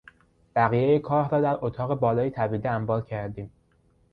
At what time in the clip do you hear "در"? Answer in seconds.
1.41-1.65